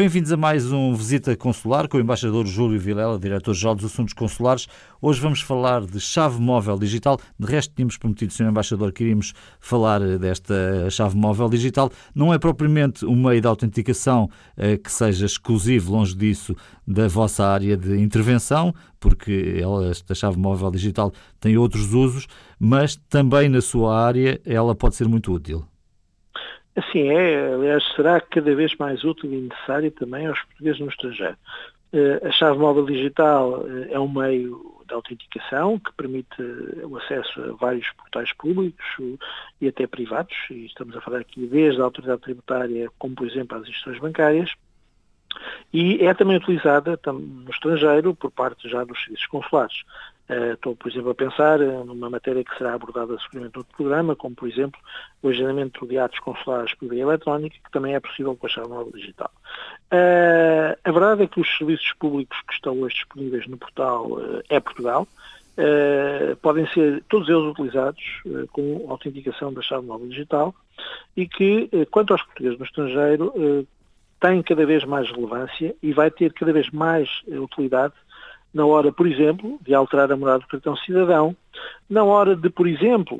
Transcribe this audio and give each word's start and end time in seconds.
Bem-vindos 0.00 0.32
a 0.32 0.36
mais 0.38 0.72
um 0.72 0.94
Visita 0.94 1.36
Consular 1.36 1.86
com 1.86 1.98
o 1.98 2.00
embaixador 2.00 2.46
Júlio 2.46 2.80
Vilela, 2.80 3.18
diretor-geral 3.18 3.74
dos 3.74 3.84
Assuntos 3.84 4.14
Consulares. 4.14 4.66
Hoje 4.98 5.20
vamos 5.20 5.42
falar 5.42 5.84
de 5.84 6.00
chave 6.00 6.40
móvel 6.40 6.78
digital. 6.78 7.20
De 7.38 7.46
resto, 7.46 7.74
tínhamos 7.74 7.98
prometido, 7.98 8.32
Sr. 8.32 8.44
Embaixador, 8.44 8.92
que 8.92 9.04
iríamos 9.04 9.34
falar 9.60 10.00
desta 10.16 10.88
chave 10.88 11.18
móvel 11.18 11.50
digital. 11.50 11.92
Não 12.14 12.32
é 12.32 12.38
propriamente 12.38 13.04
um 13.04 13.14
meio 13.14 13.42
de 13.42 13.46
autenticação 13.46 14.30
eh, 14.56 14.78
que 14.78 14.90
seja 14.90 15.26
exclusivo, 15.26 15.92
longe 15.92 16.16
disso, 16.16 16.56
da 16.88 17.06
vossa 17.06 17.44
área 17.44 17.76
de 17.76 18.00
intervenção, 18.00 18.74
porque 18.98 19.58
ela, 19.60 19.90
esta 19.90 20.14
chave 20.14 20.38
móvel 20.38 20.70
digital 20.70 21.12
tem 21.38 21.58
outros 21.58 21.92
usos, 21.92 22.26
mas 22.58 22.96
também 23.10 23.50
na 23.50 23.60
sua 23.60 24.02
área 24.02 24.40
ela 24.46 24.74
pode 24.74 24.96
ser 24.96 25.06
muito 25.06 25.30
útil. 25.30 25.69
Assim 26.76 27.08
é, 27.08 27.52
aliás, 27.54 27.84
será 27.94 28.20
cada 28.20 28.54
vez 28.54 28.74
mais 28.76 29.02
útil 29.04 29.32
e 29.32 29.40
necessário 29.40 29.90
também 29.90 30.26
aos 30.26 30.40
portugueses 30.42 30.80
no 30.80 30.88
estrangeiro. 30.88 31.36
Eh, 31.92 32.20
a 32.24 32.30
chave 32.30 32.58
móvel 32.58 32.86
digital 32.86 33.64
eh, 33.66 33.88
é 33.92 33.98
um 33.98 34.08
meio 34.08 34.80
de 34.86 34.94
autenticação 34.94 35.76
que 35.78 35.92
permite 35.94 36.40
eh, 36.40 36.86
o 36.86 36.96
acesso 36.96 37.42
a 37.42 37.52
vários 37.54 37.90
portais 37.92 38.32
públicos 38.34 38.84
e 39.60 39.66
até 39.66 39.88
privados, 39.88 40.36
e 40.50 40.66
estamos 40.66 40.96
a 40.96 41.00
falar 41.00 41.18
aqui 41.18 41.44
desde 41.46 41.80
a 41.80 41.84
autoridade 41.84 42.22
tributária, 42.22 42.88
como 42.96 43.16
por 43.16 43.26
exemplo 43.26 43.56
as 43.58 43.62
instituições 43.62 43.98
bancárias, 43.98 44.52
e 45.72 46.04
é 46.04 46.14
também 46.14 46.36
utilizada 46.36 46.98
no 47.06 47.50
estrangeiro 47.50 48.14
por 48.14 48.30
parte 48.30 48.68
já 48.68 48.84
dos 48.84 48.98
serviços 49.02 49.26
consulares. 49.26 49.82
Uh, 50.30 50.52
estou, 50.52 50.76
por 50.76 50.88
exemplo, 50.88 51.10
a 51.10 51.14
pensar 51.14 51.60
eh, 51.60 51.82
numa 51.84 52.08
matéria 52.08 52.44
que 52.44 52.56
será 52.56 52.74
abordada 52.74 53.18
seguramente 53.18 53.56
no 53.56 53.64
programa, 53.64 54.14
como, 54.14 54.36
por 54.36 54.48
exemplo, 54.48 54.80
o 55.24 55.28
agendamento 55.28 55.84
de 55.84 55.98
atos 55.98 56.20
consulares 56.20 56.72
por 56.74 56.88
via 56.88 57.02
eletrónica, 57.02 57.56
que 57.64 57.72
também 57.72 57.96
é 57.96 58.00
possível 58.00 58.36
com 58.36 58.46
a 58.46 58.68
móvel 58.68 58.92
digital. 58.94 59.28
Uh, 59.92 60.78
a 60.84 60.92
verdade 60.92 61.24
é 61.24 61.26
que 61.26 61.40
os 61.40 61.58
serviços 61.58 61.92
públicos 61.98 62.40
que 62.46 62.54
estão 62.54 62.80
hoje 62.80 62.94
disponíveis 62.94 63.44
no 63.48 63.58
portal 63.58 64.06
uh, 64.06 64.40
é 64.48 64.60
Portugal, 64.60 65.08
podem 66.40 66.66
ser 66.68 67.04
todos 67.10 67.28
eles 67.28 67.42
utilizados 67.42 68.02
com 68.50 68.86
autenticação 68.88 69.52
da 69.52 69.60
chave 69.60 69.84
móvel 69.84 70.08
digital 70.08 70.54
e 71.14 71.28
que, 71.28 71.68
quanto 71.90 72.14
aos 72.14 72.22
portugueses 72.22 72.58
no 72.58 72.64
estrangeiro, 72.64 73.66
tem 74.20 74.42
cada 74.42 74.64
vez 74.64 74.84
mais 74.86 75.10
relevância 75.10 75.74
e 75.82 75.92
vai 75.92 76.10
ter 76.10 76.32
cada 76.32 76.50
vez 76.50 76.70
mais 76.70 77.10
utilidade 77.26 77.92
na 78.52 78.66
hora, 78.66 78.92
por 78.92 79.06
exemplo, 79.06 79.58
de 79.62 79.74
alterar 79.74 80.10
a 80.10 80.16
morada 80.16 80.40
do 80.40 80.46
cartão 80.46 80.76
cidadão, 80.76 81.36
na 81.88 82.02
hora 82.02 82.34
de, 82.34 82.50
por 82.50 82.66
exemplo, 82.66 83.18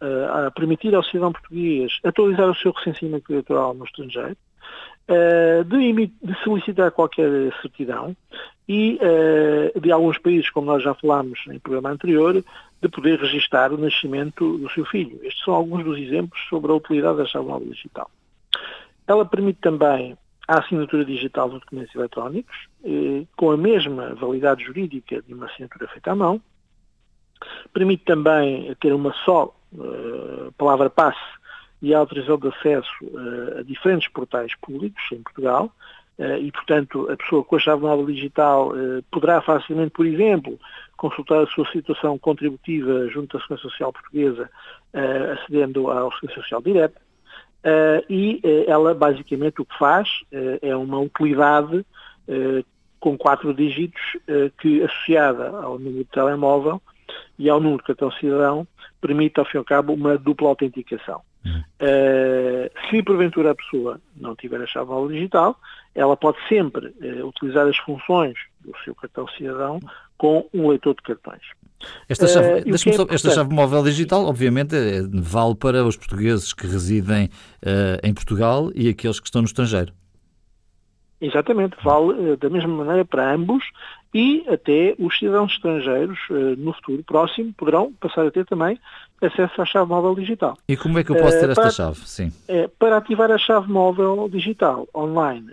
eh, 0.00 0.50
permitir 0.54 0.94
ao 0.94 1.02
cidadão 1.02 1.32
português 1.32 1.98
atualizar 2.04 2.50
o 2.50 2.54
seu 2.54 2.72
recenseamento 2.72 3.32
eleitoral 3.32 3.74
no 3.74 3.84
estrangeiro, 3.84 4.36
eh, 5.08 5.64
de, 5.64 6.06
de, 6.06 6.34
solicitar 6.42 6.90
qualquer 6.90 7.30
certidão 7.60 8.16
e 8.68 8.98
eh, 9.00 9.72
de 9.78 9.92
alguns 9.92 10.18
países, 10.18 10.50
como 10.50 10.66
nós 10.66 10.82
já 10.82 10.94
falámos 10.94 11.40
em 11.50 11.58
programa 11.58 11.90
anterior, 11.90 12.42
de 12.82 12.88
poder 12.88 13.18
registar 13.18 13.72
o 13.72 13.78
nascimento 13.78 14.58
do 14.58 14.68
seu 14.70 14.84
filho. 14.84 15.18
Estes 15.22 15.44
são 15.44 15.54
alguns 15.54 15.84
dos 15.84 15.98
exemplos 15.98 16.38
sobre 16.48 16.70
a 16.70 16.74
utilidade 16.74 17.18
da 17.18 17.26
chave 17.26 17.64
digital. 17.64 18.10
Ela 19.06 19.24
permite 19.24 19.58
também 19.60 20.16
a 20.46 20.58
assinatura 20.58 21.04
digital 21.04 21.48
dos 21.48 21.60
documentos 21.60 21.94
eletrónicos, 21.94 22.56
eh, 22.84 23.24
com 23.36 23.50
a 23.50 23.56
mesma 23.56 24.14
validade 24.14 24.64
jurídica 24.64 25.22
de 25.22 25.32
uma 25.32 25.46
assinatura 25.46 25.88
feita 25.88 26.12
à 26.12 26.14
mão. 26.14 26.40
Permite 27.72 28.04
também 28.04 28.74
ter 28.76 28.92
uma 28.92 29.12
só 29.24 29.54
uh, 29.72 30.52
palavra 30.56 30.88
passe 30.88 31.18
e 31.82 31.92
autorização 31.92 32.38
de 32.38 32.48
acesso 32.48 32.88
uh, 33.02 33.58
a 33.58 33.62
diferentes 33.62 34.08
portais 34.08 34.54
públicos 34.56 35.02
em 35.12 35.22
Portugal. 35.22 35.70
E, 36.40 36.52
portanto, 36.52 37.10
a 37.10 37.16
pessoa 37.16 37.42
com 37.42 37.56
a 37.56 37.58
chave 37.58 37.82
móvel 37.82 38.06
digital 38.06 38.72
poderá 39.10 39.42
facilmente, 39.42 39.90
por 39.90 40.06
exemplo, 40.06 40.60
consultar 40.96 41.42
a 41.42 41.46
sua 41.48 41.68
situação 41.72 42.16
contributiva 42.16 43.08
junto 43.08 43.36
à 43.36 43.40
Segurança 43.40 43.68
Social 43.68 43.92
Portuguesa, 43.92 44.48
acedendo 45.32 45.90
ao 45.90 46.12
Segurança 46.12 46.40
Social 46.40 46.62
Direta. 46.62 47.00
Uh, 47.64 48.04
e 48.10 48.42
uh, 48.44 48.70
ela 48.70 48.94
basicamente 48.94 49.62
o 49.62 49.64
que 49.64 49.78
faz 49.78 50.06
uh, 50.30 50.58
é 50.60 50.76
uma 50.76 50.98
utilidade 50.98 51.84
com 52.98 53.18
quatro 53.18 53.52
dígitos 53.52 54.00
que 54.58 54.82
associada 54.82 55.50
ao 55.50 55.78
número 55.78 56.04
de 56.04 56.10
telemóvel 56.10 56.80
e 57.38 57.50
ao 57.50 57.60
número 57.60 57.82
de 57.82 57.88
cartão 57.88 58.10
cidadão 58.12 58.66
permite 58.98 59.38
ao 59.38 59.44
fim 59.44 59.58
e 59.58 59.58
ao 59.58 59.64
cabo 59.64 59.92
uma 59.92 60.16
dupla 60.16 60.48
autenticação. 60.48 61.20
Uhum. 61.44 61.62
se 62.88 63.02
porventura 63.02 63.50
a 63.50 63.54
pessoa 63.54 64.00
não 64.16 64.34
tiver 64.34 64.62
a 64.62 64.66
chave 64.66 64.90
digital, 65.08 65.54
ela 65.94 66.16
pode 66.16 66.38
sempre 66.48 66.94
utilizar 67.22 67.68
as 67.68 67.76
funções 67.76 68.38
do 68.64 68.72
seu 68.84 68.94
cartão 68.94 69.28
cidadão 69.28 69.80
com 70.16 70.48
um 70.54 70.68
leitor 70.68 70.94
de 70.94 71.02
cartões. 71.02 71.42
Esta 72.08 72.26
chave, 72.26 72.48
uh, 72.70 72.74
é 72.74 72.78
só, 72.78 73.06
esta 73.10 73.30
chave 73.30 73.54
móvel 73.54 73.82
digital, 73.82 74.24
obviamente, 74.26 74.74
é, 74.74 75.02
vale 75.12 75.54
para 75.54 75.84
os 75.84 75.96
portugueses 75.96 76.52
que 76.52 76.66
residem 76.66 77.26
uh, 77.26 78.00
em 78.02 78.14
Portugal 78.14 78.70
e 78.74 78.88
aqueles 78.88 79.20
que 79.20 79.26
estão 79.26 79.42
no 79.42 79.46
estrangeiro. 79.46 79.92
Exatamente, 81.20 81.76
vale 81.82 82.32
uh, 82.32 82.36
da 82.36 82.50
mesma 82.50 82.84
maneira 82.84 83.04
para 83.04 83.34
ambos 83.34 83.64
e 84.12 84.44
até 84.48 84.94
os 84.98 85.18
cidadãos 85.18 85.52
estrangeiros, 85.52 86.16
no 86.56 86.72
futuro 86.74 87.02
próximo, 87.02 87.52
poderão 87.54 87.92
passar 87.94 88.24
a 88.24 88.30
ter 88.30 88.46
também 88.46 88.78
acesso 89.20 89.60
à 89.60 89.64
chave 89.64 89.88
móvel 89.88 90.14
digital. 90.14 90.56
E 90.68 90.76
como 90.76 91.00
é 91.00 91.02
que 91.02 91.10
eu 91.10 91.16
posso 91.16 91.40
ter 91.40 91.50
esta 91.50 91.62
para, 91.62 91.70
chave? 91.72 91.98
Sim. 92.06 92.32
para 92.78 92.98
ativar 92.98 93.32
a 93.32 93.38
chave 93.38 93.68
móvel 93.68 94.28
digital 94.30 94.86
online, 94.94 95.50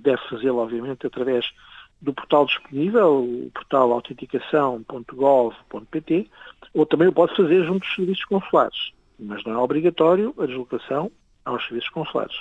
deve 0.00 0.22
fazê-lo, 0.30 0.58
obviamente, 0.58 1.04
através 1.04 1.44
do 2.02 2.12
portal 2.12 2.44
disponível, 2.46 3.22
o 3.22 3.50
portal 3.54 3.92
autenticação.gov.pt, 3.92 6.28
ou 6.74 6.84
também 6.84 7.06
o 7.08 7.12
pode 7.12 7.34
fazer 7.36 7.64
junto 7.64 7.80
dos 7.80 7.94
serviços 7.94 8.24
consulares, 8.24 8.92
mas 9.18 9.44
não 9.44 9.52
é 9.52 9.58
obrigatório 9.58 10.34
a 10.38 10.46
deslocação 10.46 11.12
aos 11.44 11.62
serviços 11.64 11.90
consulares. 11.90 12.36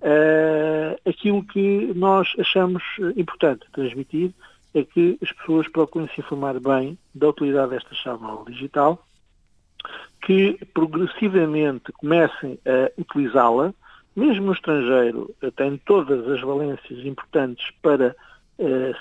Uh, 0.00 0.96
aquilo 1.08 1.44
que 1.44 1.92
nós 1.94 2.32
achamos 2.38 2.82
importante 3.16 3.66
transmitir 3.72 4.32
é 4.74 4.82
que 4.82 5.16
as 5.22 5.30
pessoas 5.30 5.68
procurem 5.68 6.08
se 6.08 6.20
informar 6.20 6.58
bem 6.58 6.98
da 7.14 7.28
utilidade 7.28 7.70
desta 7.70 8.16
móvel 8.16 8.52
digital, 8.52 9.06
que 10.22 10.58
progressivamente 10.74 11.92
comecem 11.92 12.58
a 12.66 12.90
utilizá-la, 13.00 13.72
mesmo 14.16 14.46
no 14.46 14.52
estrangeiro, 14.52 15.32
tem 15.56 15.76
todas 15.78 16.28
as 16.28 16.40
valências 16.40 17.04
importantes 17.04 17.70
para 17.80 18.16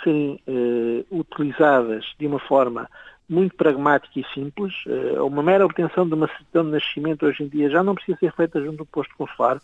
serem 0.03 0.39
uh, 0.47 1.05
utilizadas 1.19 2.05
de 2.17 2.27
uma 2.27 2.39
forma 2.39 2.89
muito 3.29 3.55
pragmática 3.55 4.19
e 4.19 4.25
simples. 4.33 4.73
Uh, 4.85 5.25
uma 5.25 5.41
mera 5.41 5.65
obtenção 5.65 6.07
de 6.07 6.13
uma 6.13 6.27
certidão 6.27 6.65
de 6.65 6.71
nascimento 6.71 7.25
hoje 7.25 7.43
em 7.43 7.47
dia 7.47 7.69
já 7.69 7.81
não 7.81 7.95
precisa 7.95 8.17
ser 8.17 8.33
feita 8.33 8.61
junto 8.61 8.77
do 8.77 8.85
posto 8.85 9.15
consular, 9.15 9.59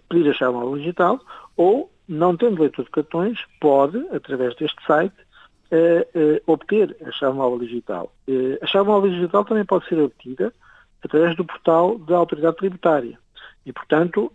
pedir 0.09 0.31
a 0.31 0.33
chave 0.33 0.79
digital, 0.79 1.21
ou, 1.57 1.91
não 2.09 2.37
tendo 2.37 2.63
leitor 2.63 2.85
de 2.85 2.91
cartões, 2.93 3.45
pode, 3.61 3.99
através 4.13 4.55
deste 4.55 4.81
site, 4.87 5.26
uh, 5.73 6.43
obter 6.47 6.97
a 7.07 7.11
chave 7.13 7.37
móvel 7.37 7.59
digital. 7.59 8.13
A 8.61 8.67
chave 8.67 8.89
móvel 8.89 9.11
digital 9.11 9.45
também 9.45 9.65
pode 9.65 9.87
ser 9.89 9.99
obtida 9.99 10.53
através 11.03 11.37
do 11.37 11.45
portal 11.45 11.99
da 11.99 12.17
autoridade 12.17 12.57
tributária, 12.57 13.19
E, 13.67 13.73
portanto, 13.73 14.31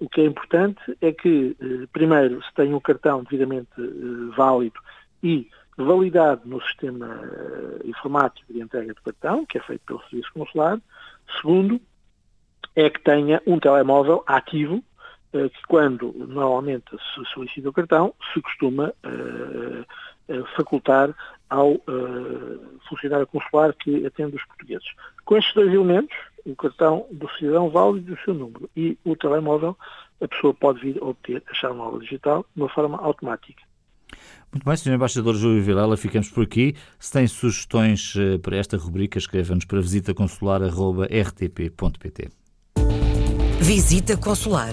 o 0.00 0.08
que 0.08 0.22
é 0.22 0.24
importante 0.24 0.80
é 1.02 1.12
que, 1.12 1.54
primeiro, 1.92 2.42
se 2.42 2.54
tem 2.54 2.72
um 2.72 2.80
cartão 2.80 3.22
devidamente 3.22 3.68
válido 4.34 4.80
e 5.22 5.46
validado 5.76 6.48
no 6.48 6.58
sistema 6.62 7.20
informático 7.84 8.50
de 8.50 8.62
entrega 8.62 8.94
do 8.94 9.02
cartão, 9.02 9.44
que 9.44 9.58
é 9.58 9.60
feito 9.60 9.82
pelo 9.84 10.02
Serviço 10.08 10.32
Consular. 10.32 10.80
Segundo, 11.36 11.78
é 12.74 12.88
que 12.88 13.02
tenha 13.02 13.42
um 13.46 13.60
telemóvel 13.60 14.24
ativo, 14.26 14.82
que 15.32 15.62
quando 15.68 16.10
normalmente 16.16 16.90
se 16.90 17.24
solicita 17.34 17.68
o 17.68 17.74
cartão, 17.74 18.14
se 18.32 18.40
costuma 18.40 18.94
facultar 20.56 21.14
ao 21.48 21.76
funcionário 22.88 23.26
consular 23.26 23.74
que 23.74 24.06
atende 24.06 24.36
os 24.36 24.44
portugueses. 24.44 24.86
Com 25.24 25.36
estes 25.36 25.54
dois 25.54 25.72
elementos, 25.72 26.16
o 26.44 26.54
cartão 26.56 27.06
do 27.10 27.28
cidadão 27.38 27.70
válido 27.70 28.14
do 28.14 28.20
seu 28.22 28.34
número 28.34 28.68
e 28.76 28.98
o 29.04 29.16
telemóvel, 29.16 29.76
a 30.20 30.28
pessoa 30.28 30.54
pode 30.54 30.80
vir 30.80 30.98
a 31.00 31.06
obter 31.06 31.42
a 31.50 31.54
chave 31.54 31.74
móvel 31.74 32.00
digital 32.00 32.44
de 32.54 32.62
uma 32.62 32.68
forma 32.68 32.98
automática. 32.98 33.62
Muito 34.52 34.64
bem, 34.64 34.76
Sr. 34.76 34.94
Embaixador 34.94 35.36
Júlio 35.36 35.62
Vilela, 35.62 35.96
ficamos 35.96 36.28
por 36.28 36.42
aqui. 36.42 36.74
Se 36.98 37.12
tem 37.12 37.28
sugestões 37.28 38.14
eh, 38.16 38.36
para 38.38 38.56
esta 38.56 38.76
rubrica, 38.76 39.16
escreva-nos 39.18 39.64
para 39.64 39.80
visitaconsular.rtp.pt. 39.80 42.30
Visita 43.60 44.16
Consular, 44.16 44.72